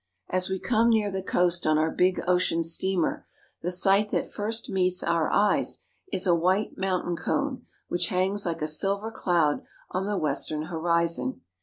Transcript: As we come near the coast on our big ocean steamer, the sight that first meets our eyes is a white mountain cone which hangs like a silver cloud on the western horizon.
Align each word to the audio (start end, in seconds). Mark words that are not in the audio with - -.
As 0.31 0.49
we 0.49 0.57
come 0.57 0.89
near 0.89 1.11
the 1.11 1.21
coast 1.21 1.67
on 1.67 1.77
our 1.77 1.91
big 1.91 2.19
ocean 2.27 2.63
steamer, 2.63 3.27
the 3.61 3.71
sight 3.71 4.09
that 4.09 4.31
first 4.31 4.67
meets 4.67 5.03
our 5.03 5.29
eyes 5.29 5.81
is 6.11 6.25
a 6.25 6.33
white 6.33 6.75
mountain 6.75 7.15
cone 7.15 7.67
which 7.87 8.07
hangs 8.07 8.43
like 8.43 8.63
a 8.63 8.67
silver 8.67 9.11
cloud 9.11 9.61
on 9.91 10.07
the 10.07 10.17
western 10.17 10.63
horizon. 10.63 11.41